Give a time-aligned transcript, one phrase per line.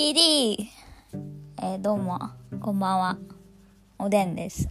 [0.00, 0.56] DD!
[1.58, 2.18] えー、どうも、
[2.58, 3.18] こんばんは。
[3.98, 4.70] おでんです。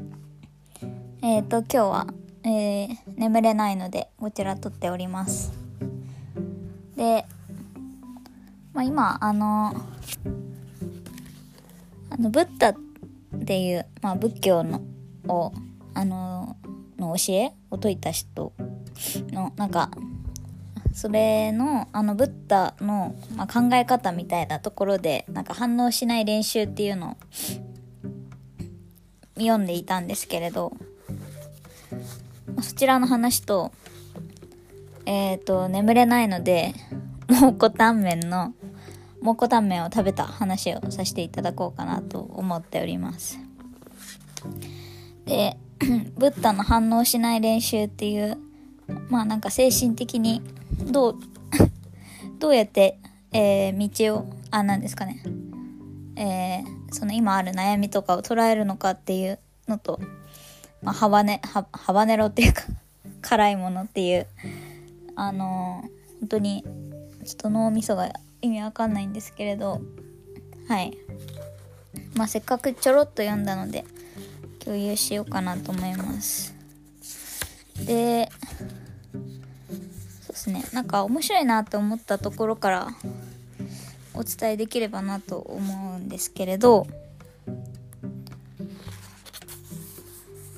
[1.20, 2.06] えっと、今日は、
[2.44, 5.52] えー、眠れないので、こちら撮っております。
[6.96, 7.26] で、
[8.72, 9.74] まあ、今、あの、
[12.08, 12.74] あの、ブッダっ
[13.44, 14.80] ていう、まあ、仏教の、
[15.28, 15.52] を、
[15.92, 16.56] あの、
[16.96, 18.54] の教えを説いた人
[19.32, 19.90] の、なんか、
[20.92, 27.16] それのあのブッダの、まあ、考え方みたいなところでなんか反応しない練習っていうのを
[29.36, 30.72] 読んでいたんですけれど、
[32.60, 33.72] そちらの話と
[35.06, 36.74] えっ、ー、と眠れないので
[37.28, 38.52] 蒙古タンメンの
[39.22, 43.38] 蒙古タンメンを食べた話をさせていただこうかなと思っております。
[45.26, 45.56] で
[46.18, 48.36] ブッダの反応しない練習っていう
[49.08, 50.42] まあなんか精神的に
[50.90, 51.18] どう、
[52.38, 52.98] どうやって、
[53.32, 55.22] えー、道を、あ、なんですかね、
[56.16, 60.00] えー、その今ある悩みとかを捉えるのかっていうのと、
[60.82, 62.62] まあ、ハバネ、ハハバネロっていうか
[63.22, 64.26] 辛いものっていう、
[65.14, 66.64] あのー、本当に、
[67.24, 68.12] ちょっと脳みそが
[68.42, 69.80] 意味わかんないんですけれど、
[70.68, 70.96] はい。
[72.14, 73.84] まあ、せっかくちょろっと読んだので、
[74.60, 76.54] 共有しようかなと思います。
[77.86, 78.28] で、
[80.40, 82.88] ですねなんか面白いなと思ったところから
[84.14, 86.86] お伝えできればなと思うんですけれど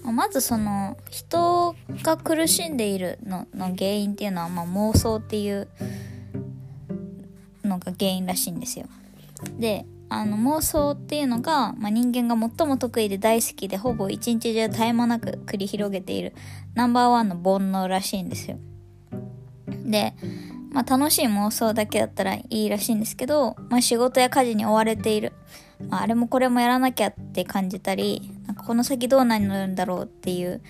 [0.04, 5.68] まずその人が苦しんでいるのの原因っていうのは、まあ、妄想っていう
[7.64, 8.86] のが原因らしいんですよ。
[9.58, 16.34] であの妄想っていうのが、まあ、人間が最も得意で大好きでほぼ一日中絶え間なく繰り広げている
[16.74, 18.58] ナンバーワンの煩悩らしいんですよ。
[19.84, 20.14] で、
[20.72, 25.32] まあ、楽しい妄想だけだったらいいらしいんですけど、まあ、仕事や家事に追われている、
[25.88, 30.62] まあ、あれもこれもやらなきゃって感じたりなんかこの先どうなるんだろうっていう、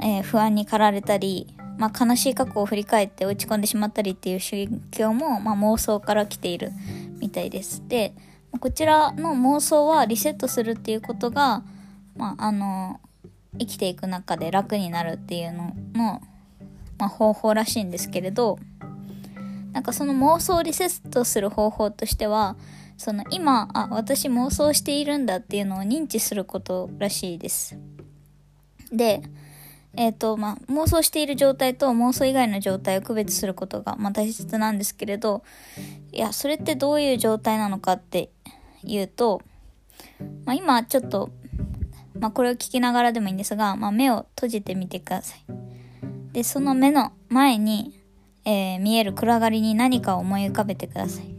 [0.00, 6.72] えー、不安に駆られたり、まあ、悲しい過去を振り返って落ち込んでしまったりっていう心境も、まあ、妄想から来ている
[7.20, 7.82] みたいです。
[7.86, 8.14] で
[8.58, 11.62] こちらの妄想はリセットするっていうことが、
[12.16, 13.00] まあ、あの
[13.58, 16.20] 生きていく中で楽になるっていうのの
[17.00, 18.58] まあ、方法らしいんですけれど
[19.72, 22.56] なんかその妄想をリセットする方法としては
[22.96, 27.78] その今あ私妄想しているんだっていうのを認知することらしいです。
[28.92, 29.22] で
[29.96, 35.42] え、ー、とまあ妄想している状態と妄想以外の状態を区別することが、まあ、大切なんですけれど
[36.12, 38.30] いやそれってどういう状態なのかって
[38.84, 39.40] いうと、
[40.44, 41.30] まあ、今ちょっと、
[42.18, 45.44] まあ、これを聞きながらでもいいんですが、まあ、目を閉じてみてください。
[46.32, 47.94] で、その目の前に、
[48.44, 51.34] えー、見える暗がりに何かを思い浮かべてください。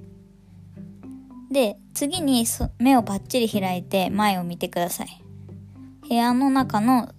[1.52, 2.46] で、次に
[2.80, 5.24] 目をパッチリ開いて前を見てください。
[6.08, 7.10] 部屋の中の、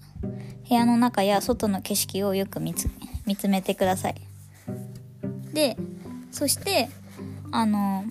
[0.69, 2.89] 部屋の中や外の景色をよく見つ
[3.27, 4.15] 見つめてください。
[5.53, 5.77] で、
[6.31, 6.89] そして、
[7.51, 8.05] あの、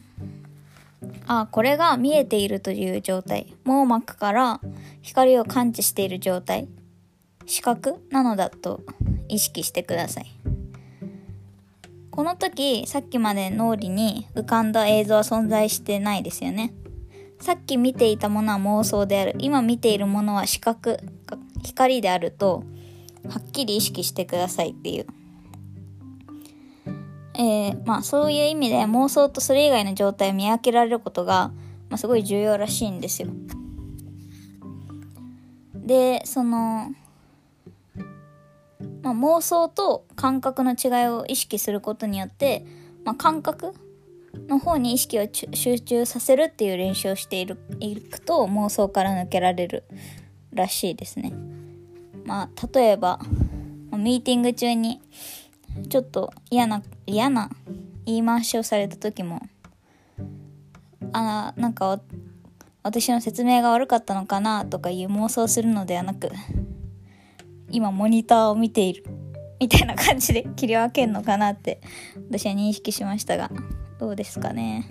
[1.27, 3.55] あ、これが見えているという状態。
[3.63, 4.61] 網膜から
[5.01, 6.67] 光を感知している状態。
[7.45, 8.81] 視覚なのだと
[9.31, 10.25] 意識してください。
[12.11, 16.73] この時、さっきまで脳裏に浮かんだ映像は存在してないですよね。
[17.39, 19.35] さっき見ていたものは妄想である。
[19.39, 20.99] 今見ているものは視覚、
[21.63, 22.63] 光であると、
[23.27, 25.07] はっきり意識してくださいっていう。
[27.35, 31.51] えー、まあそういう意味で妄想とそれ以外の状態を見分けられることが、
[31.89, 33.29] まあ、すごい重要らしいんですよ。
[35.73, 36.91] で、その、
[39.01, 42.65] まあ、妄想と感覚の違いを意識することによって、
[43.03, 43.73] まあ、感覚
[44.47, 49.83] の方に意識を集中させるっていう練習をしているいくと妄想から抜けられる
[50.53, 51.33] らしいですね。
[52.25, 53.19] まあ、例えば、
[53.91, 55.01] ミーティング中に
[55.89, 57.49] ちょっと嫌な、嫌な
[58.05, 59.41] 言い回しをされた時も、
[61.13, 61.99] あなんか
[62.83, 66.31] 私の説明が悪かったのかなとかいう妄想するのではなく、
[67.71, 69.05] 今モニターを見ている。
[69.59, 71.81] みたいな感じで切り分けるのかなって
[72.29, 73.51] 私は認識しましたが。
[73.99, 74.87] どうですかね。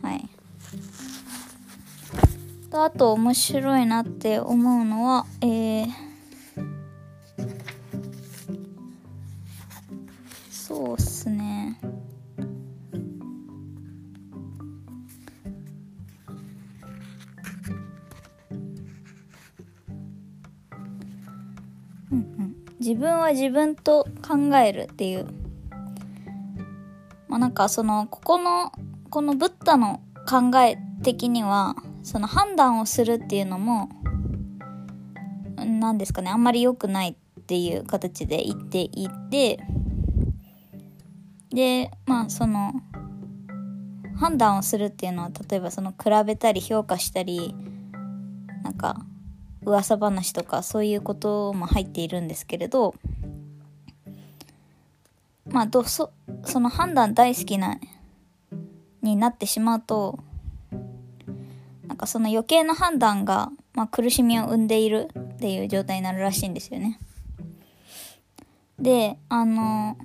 [0.00, 0.28] はい。
[2.70, 5.88] とあと面白いなって思うのはえー、
[10.50, 11.78] そうっすね。
[22.86, 25.26] 自分は自分と考えるっていう。
[27.26, 28.70] まあなんかそのここの
[29.10, 31.74] このブッダの考え的には
[32.04, 33.88] その判断をするっていうのも
[35.56, 39.58] 何ですかねあんまり良くないっていう形で言っていて。
[41.50, 42.72] でまあその
[44.16, 47.54] 判断をするっていうのは例えばその比べたり評価したり
[48.62, 49.06] なんか
[49.66, 52.94] 噂話とかそういうことも入っているんですけれど
[55.48, 56.12] まあどそ
[56.44, 57.78] その判断大好きな
[59.02, 60.18] になってしまうと
[61.86, 66.98] なんかその余計な判断が、まあ、苦しみを生んでいるっていう状態になるらしいんですよね。
[68.78, 69.96] であの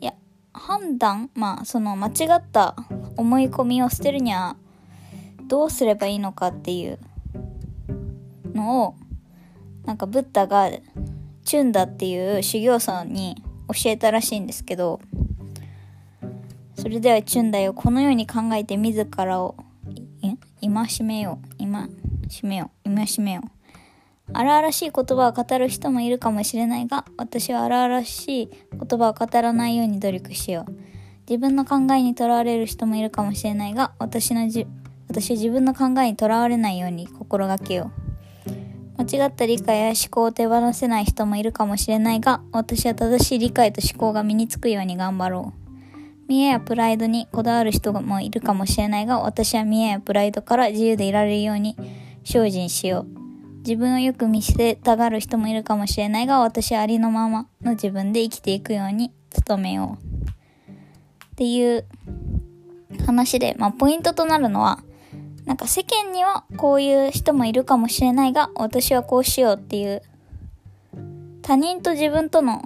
[0.00, 0.14] いや
[0.52, 2.74] 判断まあその間違った
[3.16, 4.56] 思い込みを捨てるには
[5.46, 6.98] どうすればいいのかっていう
[8.60, 8.94] のを
[9.84, 10.70] なんかブッダが
[11.44, 15.00] チュンダっていう修行僧に教えたらしいんですけど
[16.76, 19.56] それではチュンダよこのように考えて自らを
[20.60, 21.88] 戒めよう今
[22.28, 23.50] しめよう戒めよう。
[24.32, 30.72] 荒々しい言葉を語る人もいるかもしれないが私は荒々しい言葉を語らないように努力しよう。
[31.28, 34.66] 自分の考えにとらわれる人もいるかもしれないが私のじ
[35.08, 38.09] 私は自分の考えにとらわれないように心がけよう。
[39.00, 46.28] 間違った理解や思考を手放せない人もいるかもしれないが、私は正しい理解と思考が身につくように頑張ろう。
[46.28, 51.76] 見栄やプライドにこだわる人もいるかもしれないが、私は見栄やプライドから自由でいられるように
[52.24, 53.20] 精進しよう。
[53.60, 59.12] 自分をよく見せたがる人もいるかもしれないが、私はありのままの自分で生きていくように
[59.46, 60.04] 努めよう。
[60.04, 61.86] っていう
[63.06, 64.84] 話で、まあポイントとなるのは、
[65.50, 70.00] なんか世間にはこういう人もいるかもしれないが、私はこうしようっていう、
[71.42, 72.62] 他人と自分との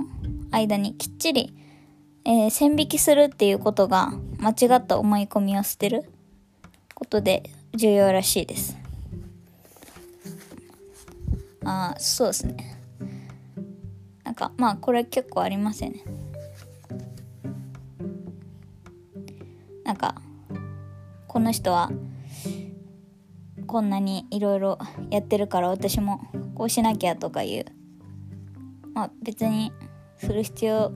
[0.50, 1.54] 間にきっちり、
[2.26, 6.02] えー、線引きするっていうことが間違った思い込みを捨てる
[6.94, 7.44] ことで
[7.74, 8.76] 重要らしいです。
[11.64, 12.76] ああ、そうですね。
[14.24, 16.04] なんか、まあこれ結構ありますよね。
[19.84, 20.16] なんか、
[21.26, 21.90] この人は
[23.74, 24.78] こんなにいろいろ
[25.10, 26.20] やってるから私も
[26.54, 27.64] こうしなきゃとかいう。
[28.94, 29.72] まあ別に
[30.16, 30.92] する必要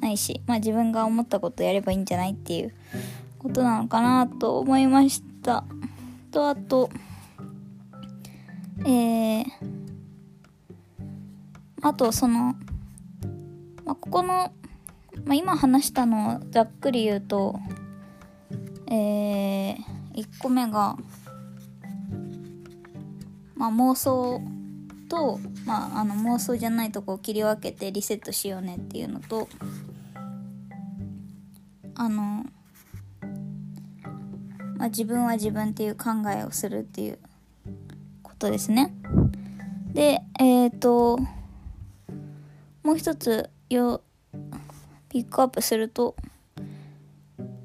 [0.00, 2.74] ないしまあ自分が思ったことやればいいんじゃないっていう
[3.38, 5.64] ことなのかなと思いました。
[6.30, 6.88] とあと
[8.86, 9.44] えー、
[11.82, 12.54] あとその、
[13.84, 14.54] まあ、ここの、
[15.26, 17.60] まあ、今話したのをざっくり言うと
[18.86, 19.76] えー、
[20.14, 20.96] 1個目が
[23.60, 24.40] まあ、妄想
[25.10, 29.50] と、まあ、あの妄想じゃないとこを切り分けてリセットしようねっていうのと
[31.94, 32.46] あの、
[34.78, 37.18] まあ、自分は自分っていう考えをするっていう
[38.22, 38.94] ことですね。
[39.92, 41.18] でえっ、ー、と
[42.82, 44.00] もう一つよ
[45.10, 46.16] ピックアップすると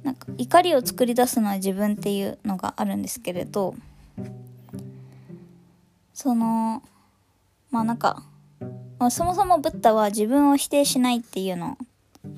[0.03, 3.75] なんか怒りを作り出すのは自分っていうのがあるんですけれど
[6.25, 6.81] その
[7.69, 8.23] まあなんか、
[8.97, 11.77] まあ、そもそもブッダは自分を否定しないっていうのを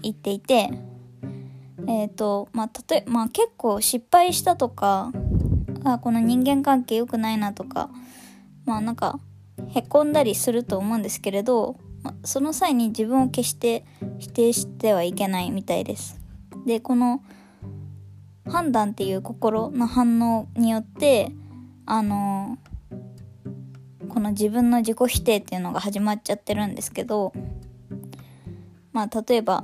[0.01, 0.69] 言っていて
[1.87, 5.13] えっ、ー、とまあ例えまあ結構失敗したとか
[5.85, 7.89] あこの人間関係良くないなとか
[8.65, 9.21] まあなんか
[9.69, 13.85] へこんだりすると思うんですけれど、まあ、その際に自分を決して
[14.19, 16.19] 否定してはいけないみたいです。
[16.65, 17.23] でこの
[18.49, 21.31] 判断っていう心の反応によって
[21.85, 22.57] あの
[24.17, 27.33] この自分の自己否定っていうのが始まっちゃってるんですけど
[28.91, 29.63] まあ例えば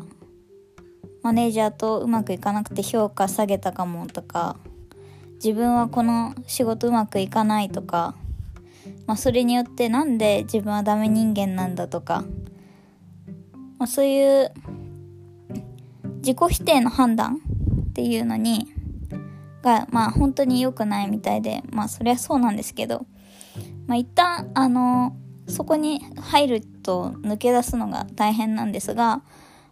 [1.23, 4.57] マネージャーとうまくいかなくて評価下げたかもとか
[5.43, 8.13] 自分はこの仕事うまくいかないとか、
[9.07, 12.23] まあ、それによってなんで自分はダメ人間なんだとか、
[13.79, 14.51] まあ、そういう
[16.17, 17.39] 自己否定の判断
[17.89, 18.67] っていうのに
[19.63, 23.07] がまあ本当に良くないみたいでまあそりゃそうなんですけど
[23.87, 25.15] まあ、一旦あの
[25.47, 29.21] そこに入ると抜け出すのが大変なんですが、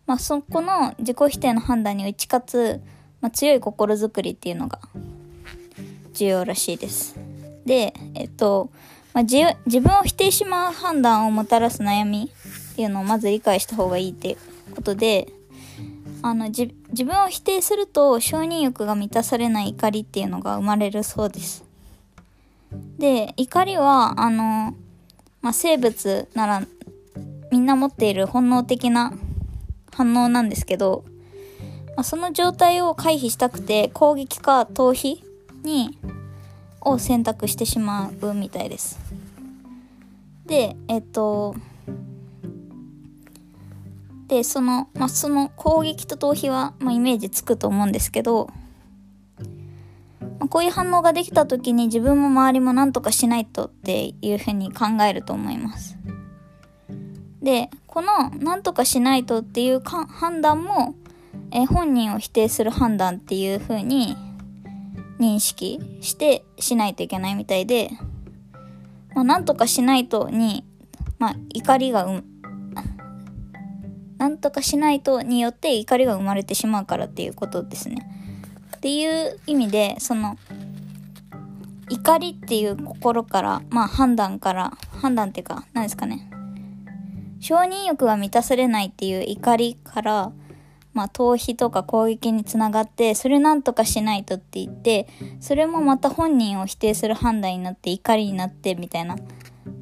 [0.06, 2.82] まあ、そこの自己否定の判断に打ち勝つ、
[3.22, 4.80] まあ、強い心づくりっていうのが
[6.14, 7.16] 重要らしいです。
[7.66, 8.70] で、えっと、
[9.14, 9.46] まあ、自
[9.80, 12.32] 分を否定しまう判断をもたらす悩み
[12.72, 15.32] っていうのをまず理解した方がいいっていうことで、
[16.22, 16.70] あの、自
[17.04, 21.71] 分を否定すると承認欲が満たされない怒りっていうのが生まれるそうです。
[22.98, 24.76] で、怒りは、あの、
[25.42, 26.64] まあ、生物なら
[27.52, 29.14] みんな持っている本能的な
[29.92, 31.04] 反応なんですけど、
[31.96, 35.24] まあ、その状態を回避したくて攻撃か逃避
[35.64, 35.98] に
[36.80, 39.00] を選択してしまうみたいです。
[40.46, 41.56] でえっと
[44.28, 48.50] でその,、まあ、その攻撃と逃避は、まあ、イメージつくと思うんですけど、
[50.50, 55.98] こういう反応ができた時に自分も周りも何とかしないとっていうふうに考えると思います
[57.42, 60.96] でこの何とかしないとっていう判断も
[61.52, 64.16] え本人を否定する判断っていう風に
[65.20, 67.92] 認識してしないといけないみたいで、
[69.14, 70.66] まあ、なんとかしないとに、
[71.20, 72.24] まあ、怒りがう、
[74.18, 78.08] なんとかしないとによって怒りが生まれてしまうからっていうことですね。
[78.82, 80.40] っていう意味で、その、
[81.88, 84.72] 怒りっていう心から、まあ判断から、
[85.04, 86.28] 判断っていうか、何ですかね。
[87.40, 90.32] 承認欲が満たされないっていう怒りから、
[90.94, 95.08] まあ、逃避とか攻撃につながって、それなんとかしないとって言って、
[95.40, 99.16] それもまた本人を否定する判断になって怒りになってみたいな、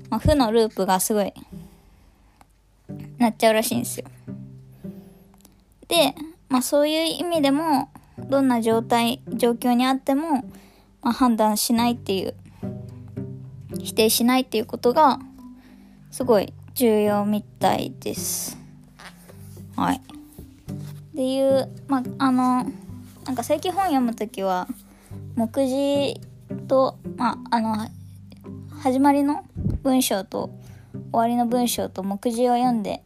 [0.10, 1.34] まあ、負のループがすごい、
[3.18, 4.08] なっちゃうらしいんですよ。
[5.88, 6.13] で、
[6.50, 7.89] まあそういう意味でも、
[8.28, 10.44] どんな状態、状況にあっても、
[11.02, 12.36] まあ、判断しないっていう、
[13.80, 15.20] 否定しないっていうことが、
[16.12, 18.58] すごい重要みたいです。
[19.76, 19.98] はい。
[19.98, 20.02] っ
[21.16, 22.66] ていう、まあ、あの、
[23.26, 24.68] なんか最近本読むときは、
[25.36, 26.20] 目次
[26.68, 27.76] と、まあ、あの、
[28.82, 29.46] 始まりの
[29.84, 30.52] 文章と
[31.12, 33.04] 終わりの文章と目次を読んで、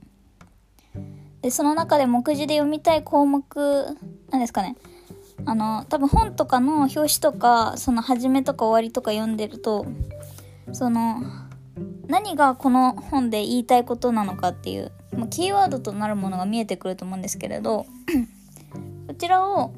[1.41, 3.97] で、その中で目次で読みたい項目、
[4.29, 4.75] なんですかね。
[5.45, 9.85] あの、多分本とかの表紙とか、その始めとか終わりとか読んでると、
[10.71, 11.21] その、
[12.07, 17.85] 何がこの本で言いたいことなのかっていうまあ、キーワードとなるものが見えてくると思うんですけれど
[19.07, 19.73] こちらを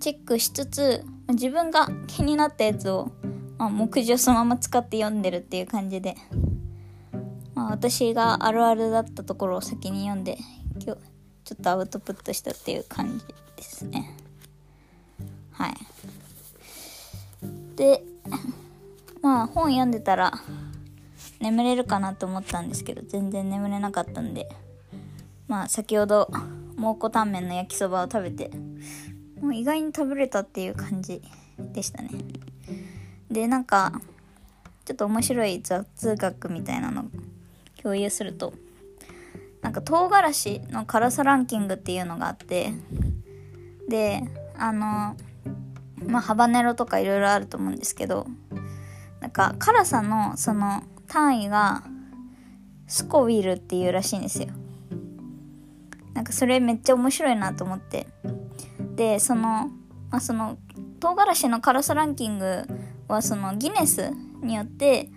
[0.00, 3.12] チェックしつつ自分が気になったやつを、
[3.58, 6.16] まあ、目次をそのまま使って読んでるっていう感じで、
[7.54, 10.38] まあ、私があるあるだったところを先に読んで
[10.84, 11.00] 今日
[11.44, 13.41] ちょっとアウトプットしたっていう感じ。
[13.62, 14.10] ですね。
[15.52, 15.74] はい。
[17.76, 18.02] で
[19.22, 20.32] まあ本読んでたら
[21.40, 24.48] 眠れるかなと思ったんですけど全然眠れなかったんで
[25.48, 26.28] まあ先ほど
[26.76, 28.50] 蒙古タンメンの焼きそばを食べて
[29.40, 31.22] もう意外に食べれたっていう感じ
[31.58, 32.10] でしたね。
[33.30, 34.00] でなんか
[34.84, 37.06] ちょっと面白い雑学みたいなの
[37.80, 38.52] 共有すると
[39.62, 42.72] なんか唐辛子の辛さランキングっていうのがあって
[43.88, 44.22] で
[44.56, 45.16] あの
[46.06, 48.26] まあハバネロとかいろいろあると思うんですけど
[49.20, 51.84] なんか辛さのその単位が
[52.86, 54.48] スコウィルっていうらしいんですよ。
[56.14, 58.06] なんかそれめっちゃ面白いなと思って。
[58.96, 59.70] でその
[60.10, 60.58] まあその
[61.00, 62.64] 唐辛子の辛さランキング
[63.08, 64.10] はそのギネス
[64.42, 65.08] によって、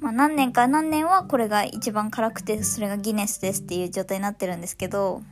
[0.00, 5.22] まあ、何年か何年はこれが一番辛くてそれがギネスですっていう状態になってるんですけど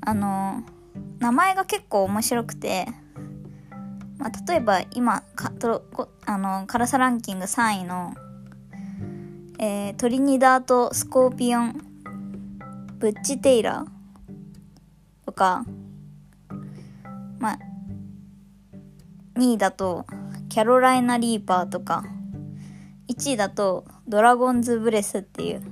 [0.00, 0.62] あの
[1.18, 2.86] 名前が結構面白くて
[4.18, 5.84] まあ、例えば今かと
[6.24, 8.14] あの辛さランキング3位の、
[9.58, 11.80] えー、トリニダート・スコーピオン・
[12.98, 15.64] ブッチ・テイラーとか、
[17.38, 17.58] まあ、
[19.38, 20.06] 2位だと
[20.48, 22.04] キャロライナ・リーパーとか
[23.08, 25.62] 1位だとドラゴンズ・ブレスっていう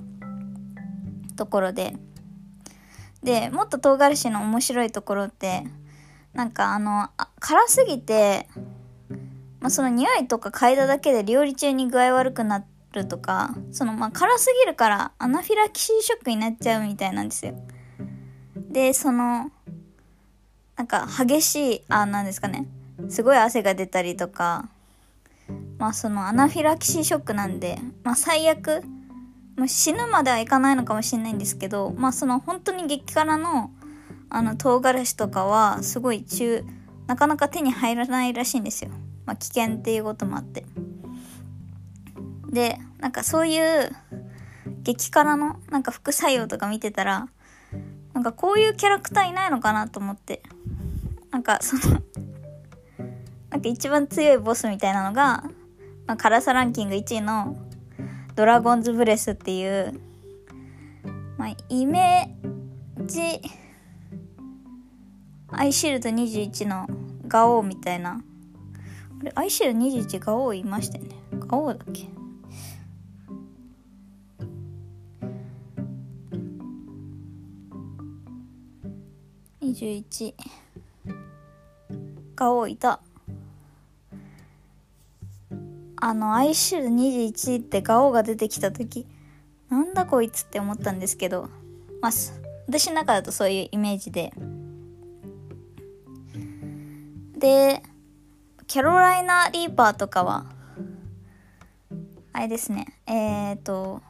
[1.37, 1.97] ところで
[3.25, 5.65] でもっと唐辛子の面白いところって
[6.35, 7.09] なんかあの
[7.41, 8.47] 辛すぎて、
[9.61, 17.55] まあ、その匂いとか嗅いだだけで料理中に具合悪くなるとかそのまあ辛すぎるからアナフィラキシーショックになっちゃうみたいなんですよ。
[18.71, 19.51] でその
[20.77, 22.67] なんか激しいあなんですかね。
[23.09, 24.69] すごい汗が出たりとか
[25.79, 28.83] まあそのアナフィラキシーショックなんでまあ最悪
[29.57, 33.71] もう死ぬまではいかないのかもしれないんですけどまあその本当に激辛の
[34.31, 36.65] あの唐辛子とかはすごい中
[37.07, 38.91] なかなか手に入らないらしいんですよ。
[39.27, 40.67] まあ、危険っていうこともあって。
[42.51, 43.91] でなんかそういう
[44.83, 47.29] 激辛のなんか副作用とか見てたら
[48.13, 50.43] なんかこういうキャラクターいないのかなと思って
[51.31, 52.01] なんかその
[53.51, 55.45] なんか一番強いボスみたいなのが、
[56.07, 57.57] まあ、辛さランキング1位の
[58.35, 60.01] ドラゴンズブレスっていう、
[61.39, 63.41] まあ、イメージ
[65.57, 66.89] アイシールド21の
[67.29, 68.21] ガオーみたいな。
[69.21, 71.15] あれ、アイシールド21ガオーいましたよね。
[71.33, 72.09] ガオーだっけ
[79.65, 80.35] ？21
[82.35, 83.01] が多いた
[85.97, 89.07] あの、アイシール21ってガオが出てきた時
[89.71, 91.49] なんだこいつって思ったんですけど、
[92.01, 92.13] まあ、
[92.69, 94.33] 私の中だとそういうイメージで。
[97.37, 97.83] で、
[98.67, 100.47] キャロライナ・リーパーとかは、
[102.33, 104.01] あれですね、えっ、ー、と、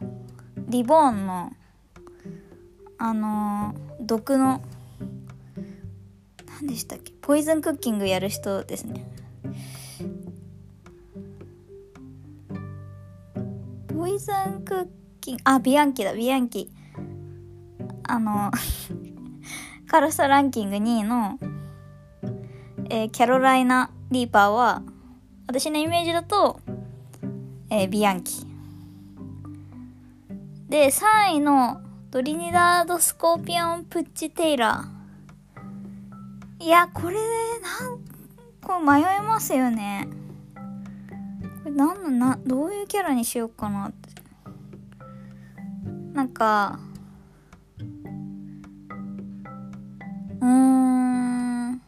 [0.68, 1.52] リボーンの、
[2.98, 4.62] あのー、毒の、
[6.60, 9.06] 何でしたっけポイズンクッキングやる人ですね。
[14.14, 14.87] イズンクッ
[15.21, 16.71] キング、あ、ビアンキだ、ビアンキ。
[18.04, 18.52] あの、
[19.90, 21.38] 辛さランキング2位の、
[22.90, 24.83] えー、キャロライナ・リーパーは、
[25.49, 26.61] 私のイメージだと、
[27.71, 28.47] えー、ビアンキ。
[30.68, 31.80] で、3位の
[32.12, 36.64] トリニダード・スコーピオン・プッチ・テイラー。
[36.64, 37.99] いや、これ、なん、
[38.62, 40.06] こう迷いますよね。
[41.64, 44.03] これなんの、な、どういうキャラにしようかなって。
[46.14, 46.78] なんか、
[50.40, 51.83] うーん。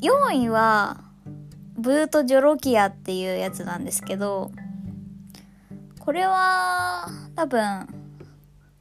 [0.00, 1.04] 4位は、
[1.76, 4.50] ブート・ジョロキアっていうやつなんですけど、
[6.00, 7.86] これは、多分、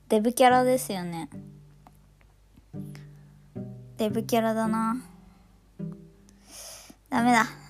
[0.09, 1.29] デブキャラですよね。
[3.97, 4.97] デブキャラだな。
[7.11, 7.66] ダメだ。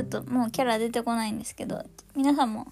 [0.00, 1.84] ちょっともうキャラ出てこないんですけど、
[2.16, 2.68] 皆さんも、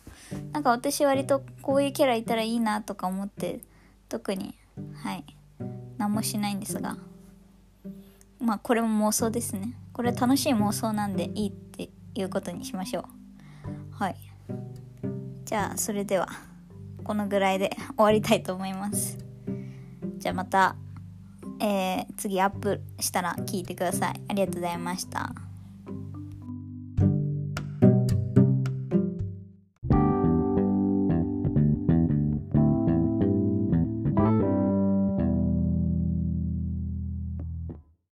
[0.52, 3.60] なんか私割とこういうキャラいたらいいなとか思って、
[4.08, 4.54] 特に、
[5.02, 5.24] はい、
[5.98, 6.96] 何もしないんですが、
[8.40, 9.74] まあこれも妄想ですね。
[9.92, 13.04] これ楽しい妄想なんでいいっていうことにしましょう。
[13.90, 14.16] はい。
[15.44, 16.28] じゃあそれでは、
[17.04, 19.18] このぐらいで終わりたいと思います。
[20.16, 20.76] じゃあまた
[21.60, 24.20] えー、次アップしたら聞いてください。
[24.28, 25.47] ありがとうございました。